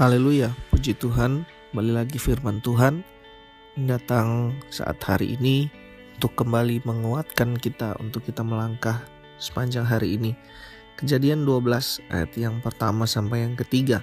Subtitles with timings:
[0.00, 3.04] Haleluya, puji Tuhan, kembali lagi firman Tuhan
[3.84, 5.68] datang saat hari ini
[6.16, 9.04] untuk kembali menguatkan kita untuk kita melangkah
[9.36, 10.32] sepanjang hari ini.
[10.96, 14.00] Kejadian 12 ayat yang pertama sampai yang ketiga.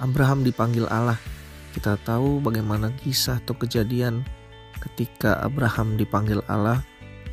[0.00, 1.20] Abraham dipanggil Allah.
[1.76, 4.24] Kita tahu bagaimana kisah atau kejadian
[4.80, 6.80] ketika Abraham dipanggil Allah.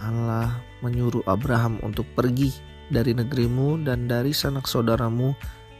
[0.04, 0.52] Allah
[0.84, 2.52] menyuruh Abraham untuk pergi
[2.92, 5.32] dari negerimu dan dari sanak saudaramu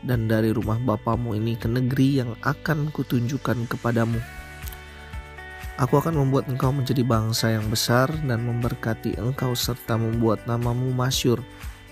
[0.06, 4.22] dan dari rumah bapamu ini ke negeri yang akan kutunjukkan kepadamu.
[5.76, 11.44] Aku akan membuat engkau menjadi bangsa yang besar dan memberkati engkau serta membuat namamu masyur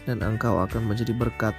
[0.07, 1.51] dan engkau akan menjadi berkat.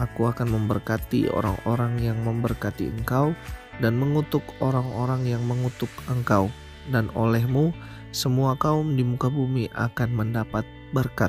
[0.00, 3.36] Aku akan memberkati orang-orang yang memberkati engkau
[3.84, 6.48] dan mengutuk orang-orang yang mengutuk engkau
[6.88, 7.76] dan olehmu
[8.08, 10.64] semua kaum di muka bumi akan mendapat
[10.96, 11.28] berkat.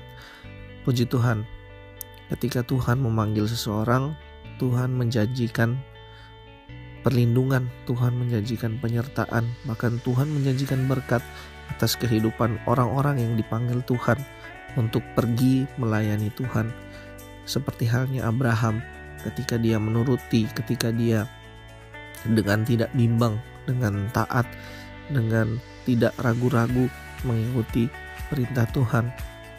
[0.87, 1.43] Puji Tuhan.
[2.31, 4.15] Ketika Tuhan memanggil seseorang,
[4.61, 5.73] Tuhan menjanjikan
[7.01, 11.25] perlindungan, Tuhan menjanjikan penyertaan, bahkan Tuhan menjanjikan berkat
[11.73, 14.21] atas kehidupan orang-orang yang dipanggil Tuhan
[14.77, 16.69] untuk pergi melayani Tuhan.
[17.49, 18.85] Seperti halnya Abraham
[19.25, 21.25] ketika dia menuruti, ketika dia
[22.21, 24.45] dengan tidak bimbang, dengan taat,
[25.09, 25.57] dengan
[25.89, 26.85] tidak ragu-ragu
[27.25, 27.89] mengikuti
[28.29, 29.09] perintah Tuhan.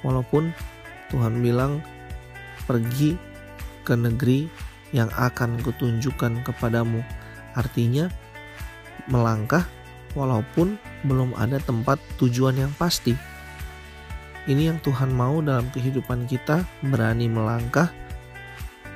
[0.07, 0.55] Walaupun
[1.11, 1.83] Tuhan bilang
[2.71, 3.19] pergi
[3.83, 4.47] ke negeri
[4.93, 7.01] yang akan kutunjukkan kepadamu.
[7.57, 8.09] Artinya
[9.09, 9.67] melangkah
[10.13, 10.77] walaupun
[11.09, 13.17] belum ada tempat tujuan yang pasti.
[14.43, 17.89] Ini yang Tuhan mau dalam kehidupan kita, berani melangkah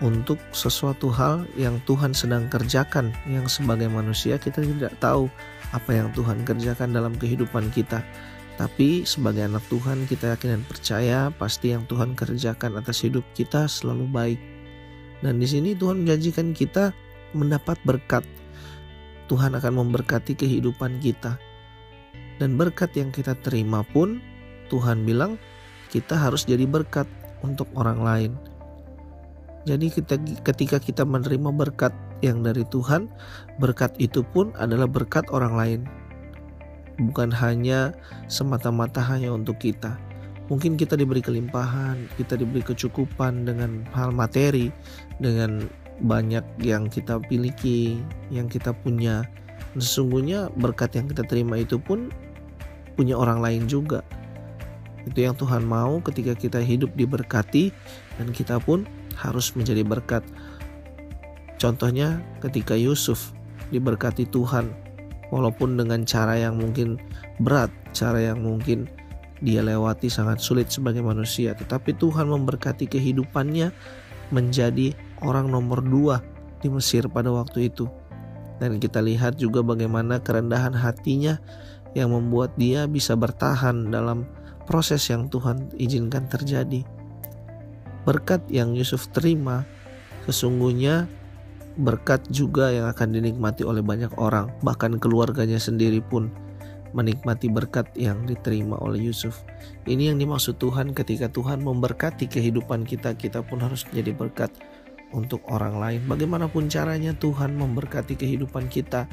[0.04, 5.30] untuk sesuatu hal yang Tuhan sedang kerjakan, yang sebagai manusia kita tidak tahu
[5.72, 8.04] apa yang Tuhan kerjakan dalam kehidupan kita.
[8.56, 13.68] Tapi sebagai anak Tuhan kita yakin dan percaya pasti yang Tuhan kerjakan atas hidup kita
[13.68, 14.40] selalu baik
[15.24, 16.92] dan di sini Tuhan menjanjikan kita
[17.32, 18.24] mendapat berkat.
[19.26, 21.40] Tuhan akan memberkati kehidupan kita.
[22.36, 24.20] Dan berkat yang kita terima pun
[24.68, 25.40] Tuhan bilang
[25.88, 27.08] kita harus jadi berkat
[27.40, 28.32] untuk orang lain.
[29.66, 30.14] Jadi kita,
[30.46, 31.90] ketika kita menerima berkat
[32.22, 33.10] yang dari Tuhan,
[33.58, 35.80] berkat itu pun adalah berkat orang lain.
[37.02, 37.92] Bukan hanya
[38.30, 39.98] semata-mata hanya untuk kita.
[40.46, 44.70] Mungkin kita diberi kelimpahan, kita diberi kecukupan dengan hal materi,
[45.18, 45.66] dengan
[46.02, 47.98] banyak yang kita miliki,
[48.30, 49.26] yang kita punya.
[49.74, 52.14] Sesungguhnya berkat yang kita terima itu pun
[52.94, 54.06] punya orang lain juga.
[55.06, 57.70] Itu yang Tuhan mau ketika kita hidup diberkati
[58.18, 60.22] dan kita pun harus menjadi berkat.
[61.56, 63.32] Contohnya ketika Yusuf
[63.72, 64.70] diberkati Tuhan
[65.30, 67.00] walaupun dengan cara yang mungkin
[67.40, 68.86] berat, cara yang mungkin
[69.44, 73.68] dia lewati sangat sulit sebagai manusia, tetapi Tuhan memberkati kehidupannya
[74.32, 76.24] menjadi orang nomor dua
[76.60, 77.86] di Mesir pada waktu itu.
[78.56, 81.36] Dan kita lihat juga bagaimana kerendahan hatinya
[81.92, 84.24] yang membuat dia bisa bertahan dalam
[84.64, 86.80] proses yang Tuhan izinkan terjadi.
[88.08, 89.68] Berkat yang Yusuf terima
[90.24, 91.06] sesungguhnya
[91.76, 96.32] berkat juga yang akan dinikmati oleh banyak orang, bahkan keluarganya sendiri pun
[96.96, 99.44] menikmati berkat yang diterima oleh Yusuf.
[99.84, 104.50] Ini yang dimaksud Tuhan ketika Tuhan memberkati kehidupan kita, kita pun harus menjadi berkat
[105.12, 106.00] untuk orang lain.
[106.08, 109.04] Bagaimanapun caranya Tuhan memberkati kehidupan kita,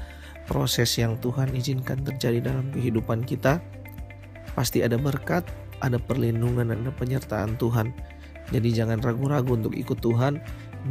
[0.47, 3.59] proses yang Tuhan izinkan terjadi dalam kehidupan kita,
[4.55, 5.43] pasti ada berkat,
[5.83, 7.91] ada perlindungan, ada penyertaan Tuhan.
[8.55, 10.39] Jadi jangan ragu-ragu untuk ikut Tuhan,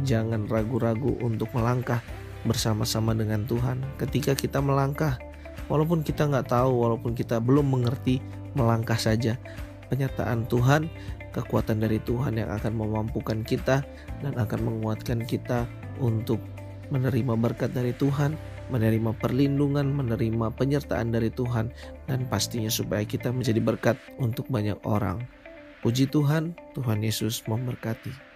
[0.05, 2.05] jangan ragu-ragu untuk melangkah
[2.45, 3.81] bersama-sama dengan Tuhan.
[3.97, 5.17] Ketika kita melangkah,
[5.71, 8.19] Walaupun kita nggak tahu, walaupun kita belum mengerti,
[8.53, 9.39] melangkah saja.
[9.87, 10.89] Penyertaan Tuhan,
[11.33, 13.81] kekuatan dari Tuhan yang akan memampukan kita
[14.21, 15.65] dan akan menguatkan kita
[16.01, 16.41] untuk
[16.93, 18.37] menerima berkat dari Tuhan,
[18.69, 21.73] menerima perlindungan, menerima penyertaan dari Tuhan,
[22.05, 25.25] dan pastinya supaya kita menjadi berkat untuk banyak orang.
[25.81, 28.32] Puji Tuhan, Tuhan Yesus memberkati.